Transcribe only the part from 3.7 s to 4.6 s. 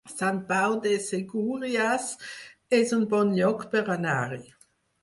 per anar-hi